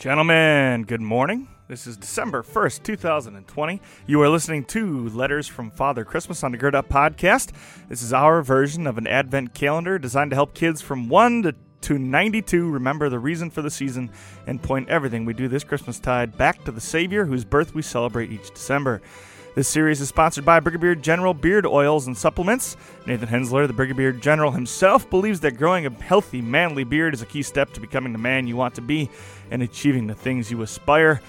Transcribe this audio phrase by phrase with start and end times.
[0.00, 1.46] Gentlemen, good morning.
[1.68, 3.82] This is December 1st, 2020.
[4.06, 7.52] You are listening to Letters from Father Christmas on the Gird Up podcast.
[7.90, 11.54] This is our version of an Advent calendar designed to help kids from 1 to,
[11.82, 14.10] to 92 remember the reason for the season
[14.46, 17.82] and point everything we do this Christmas tide back to the Savior whose birth we
[17.82, 19.02] celebrate each December.
[19.56, 22.76] This series is sponsored by Brigadier General Beard Oils and Supplements.
[23.04, 27.26] Nathan Hensler, the Brigadier General himself, believes that growing a healthy, manly beard is a
[27.26, 29.10] key step to becoming the man you want to be
[29.50, 31.20] and achieving the things you aspire.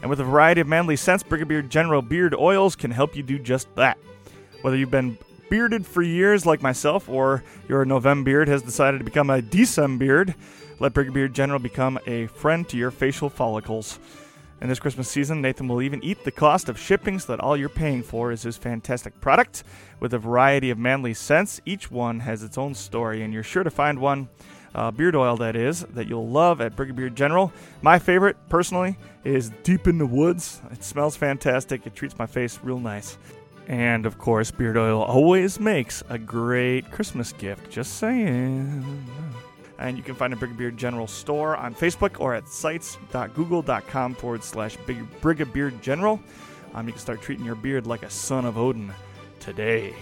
[0.00, 3.38] And with a variety of manly scents, Brigadier General Beard Oils can help you do
[3.38, 3.96] just that.
[4.62, 5.16] Whether you've been
[5.48, 10.04] bearded for years like myself or your November beard has decided to become a December
[10.04, 10.34] beard,
[10.80, 14.00] let Brigadier General become a friend to your facial follicles.
[14.60, 17.56] And this Christmas season, Nathan will even eat the cost of shipping so that all
[17.56, 19.62] you're paying for is his fantastic product.
[20.00, 23.62] With a variety of manly scents, each one has its own story, and you're sure
[23.62, 24.28] to find one,
[24.74, 27.52] uh, beard oil that is, that you'll love at Brigadier General.
[27.82, 30.60] My favorite, personally, is Deep in the Woods.
[30.72, 33.16] It smells fantastic, it treats my face real nice.
[33.68, 39.04] And of course, beard oil always makes a great Christmas gift, just saying.
[39.78, 44.76] And you can find a Brigadier General store on Facebook or at sites.google.com forward slash
[45.20, 46.20] Brigadier General.
[46.74, 48.92] Um, you can start treating your beard like a son of Odin
[49.40, 49.94] today.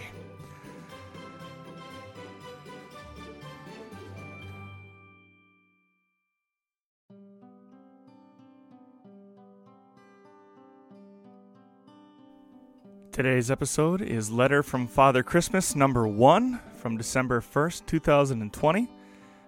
[13.17, 18.96] Today's episode is Letter from Father Christmas number one from December 1st, 2020.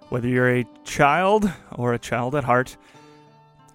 [0.09, 2.79] Whether you're a child or a child at heart,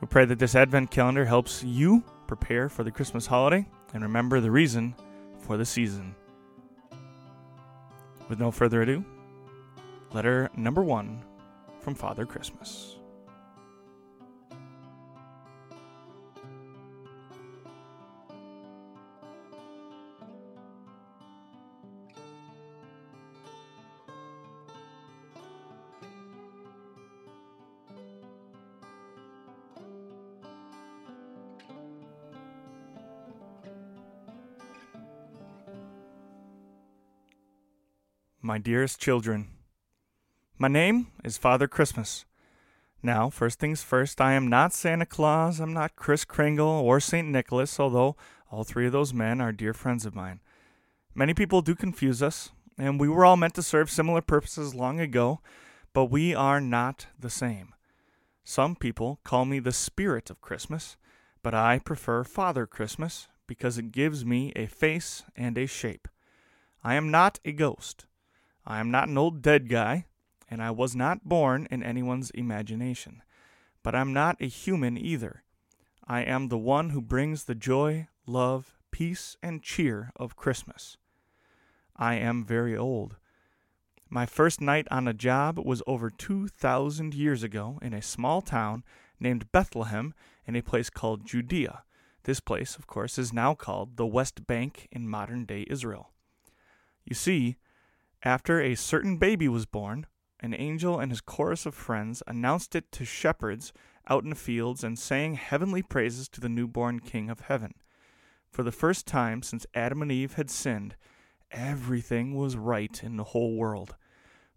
[0.02, 4.40] we pray that this Advent calendar helps you prepare for the Christmas holiday and remember
[4.40, 4.96] the reason
[5.38, 6.16] for the season.
[8.30, 9.06] With no further ado,
[10.12, 11.22] letter number one
[11.82, 12.96] from Father Christmas.
[38.46, 39.48] My dearest children,
[40.58, 42.26] my name is Father Christmas.
[43.02, 47.26] Now, first things first, I am not Santa Claus, I'm not Kris Kringle or St.
[47.26, 48.18] Nicholas, although
[48.52, 50.42] all three of those men are dear friends of mine.
[51.16, 55.00] Many people do confuse us, and we were all meant to serve similar purposes long
[55.00, 55.40] ago,
[55.94, 57.74] but we are not the same.
[58.44, 60.98] Some people call me the spirit of Christmas,
[61.44, 66.10] but I prefer Father Christmas because it gives me a face and a shape.
[66.84, 68.06] I am not a ghost.
[68.66, 70.06] I am not an old dead guy,
[70.50, 73.22] and I was not born in anyone's imagination.
[73.84, 75.44] But I'm not a human either.
[76.08, 80.98] I am the one who brings the joy, love, peace, and cheer of Christmas.
[81.96, 83.18] I am very old.
[84.10, 88.84] My first night on a job was over 2,000 years ago in a small town
[89.20, 90.14] named Bethlehem
[90.46, 91.84] in a place called Judea.
[92.24, 96.12] This place, of course, is now called the West Bank in modern day Israel.
[97.04, 97.58] You see,
[98.24, 100.06] after a certain baby was born,
[100.40, 103.74] an angel and his chorus of friends announced it to shepherds
[104.10, 107.74] out in the fields and sang heavenly praises to the newborn King of heaven.
[108.52, 110.96] For the first time since Adam and Eve had sinned,
[111.52, 113.96] everything was right in the whole world.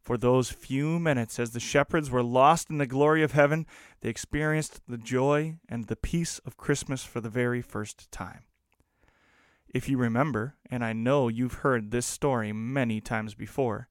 [0.01, 3.67] For those few minutes, as the shepherds were lost in the glory of heaven,
[4.01, 8.45] they experienced the joy and the peace of Christmas for the very first time.
[9.77, 13.89] If you remember, and I know you've heard this story many times before,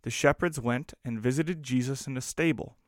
[0.00, 2.78] the shepherds went and visited Jesus in the stable.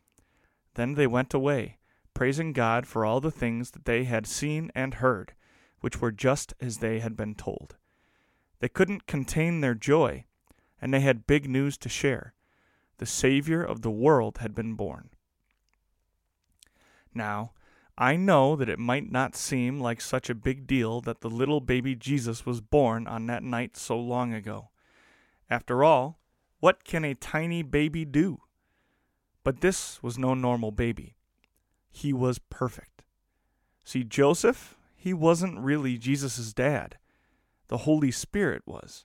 [0.72, 1.76] Then they went away,
[2.14, 5.34] praising God for all the things that they had seen and heard,
[5.82, 7.76] which were just as they had been told.
[8.60, 10.24] They couldn't contain their joy,
[10.80, 12.32] and they had big news to share.
[12.96, 15.10] The Savior of the world had been born.
[17.12, 17.52] Now,
[18.00, 21.60] I know that it might not seem like such a big deal that the little
[21.60, 24.70] baby Jesus was born on that night so long ago.
[25.50, 26.18] After all,
[26.60, 28.40] what can a tiny baby do?
[29.44, 31.16] But this was no normal baby.
[31.90, 33.02] He was perfect.
[33.84, 36.96] See, Joseph, he wasn't really Jesus' dad.
[37.68, 39.04] The Holy Spirit was.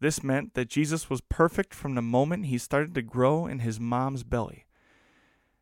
[0.00, 3.78] This meant that Jesus was perfect from the moment he started to grow in his
[3.78, 4.64] mom's belly.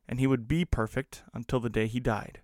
[0.08, 2.40] And he would be perfect until the day he died.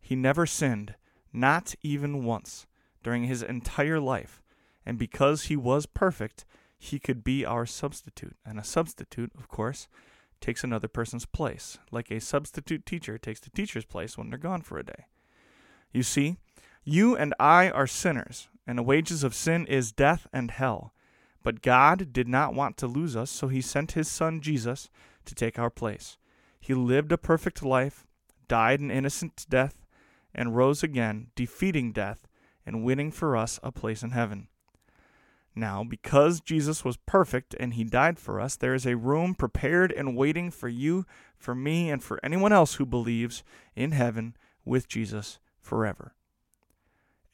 [0.00, 0.94] He never sinned,
[1.32, 2.66] not even once,
[3.02, 4.42] during his entire life,
[4.84, 6.44] and because he was perfect,
[6.78, 8.36] he could be our substitute.
[8.44, 9.88] And a substitute, of course,
[10.40, 14.62] takes another person's place, like a substitute teacher takes the teacher's place when they're gone
[14.62, 15.06] for a day.
[15.92, 16.36] You see,
[16.84, 20.92] you and I are sinners, and the wages of sin is death and hell.
[21.42, 24.90] But God did not want to lose us, so he sent his son Jesus
[25.24, 26.18] to take our place.
[26.60, 28.04] He lived a perfect life,
[28.48, 29.85] died an innocent death,
[30.36, 32.28] and rose again, defeating death
[32.64, 34.46] and winning for us a place in heaven.
[35.58, 39.90] Now, because Jesus was perfect and he died for us, there is a room prepared
[39.90, 41.06] and waiting for you,
[41.38, 43.42] for me, and for anyone else who believes
[43.74, 44.36] in heaven
[44.66, 46.14] with Jesus forever.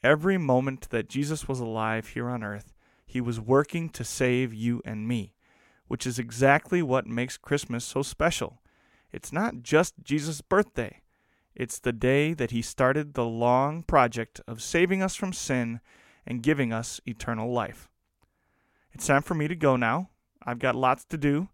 [0.01, 2.73] Every moment that Jesus was alive here on earth,
[3.05, 5.33] he was working to save you and me,
[5.87, 8.61] which is exactly what makes Christmas so special.
[9.11, 11.01] It's not just Jesus' birthday,
[11.55, 15.79] it's the day that he started the long project of saving us from sin
[16.25, 17.89] and giving us eternal life.
[18.91, 20.09] It's time for me to go now.
[20.43, 21.49] I've got lots to do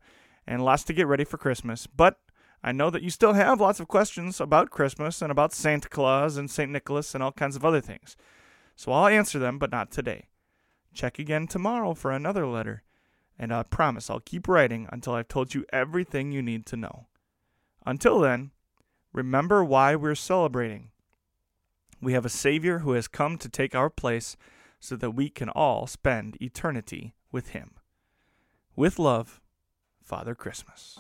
[0.48, 2.20] and lots to get ready for Christmas, but
[2.64, 6.38] I know that you still have lots of questions about Christmas and about Santa Claus
[6.38, 6.72] and St.
[6.72, 8.18] Nicholas and all kinds of other things.
[8.76, 10.28] So I'll answer them, but not today.
[10.94, 12.84] Check again tomorrow for another letter,
[13.38, 17.08] and I promise I'll keep writing until I've told you everything you need to know.
[17.86, 18.52] Until then,
[19.14, 20.92] remember why we're celebrating.
[22.02, 24.38] We have a Savior who has come to take our place
[24.80, 27.72] so that we can all spend eternity with Him.
[28.76, 29.42] With love,
[30.02, 31.00] Father Christmas.